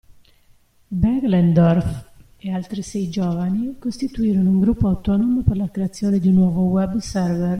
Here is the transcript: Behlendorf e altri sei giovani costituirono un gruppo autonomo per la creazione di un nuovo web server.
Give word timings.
Behlendorf 0.91 2.09
e 2.37 2.49
altri 2.51 2.81
sei 2.81 3.07
giovani 3.11 3.77
costituirono 3.77 4.49
un 4.49 4.59
gruppo 4.59 4.87
autonomo 4.87 5.43
per 5.43 5.57
la 5.57 5.69
creazione 5.69 6.17
di 6.17 6.29
un 6.29 6.33
nuovo 6.33 6.61
web 6.63 6.97
server. 6.97 7.49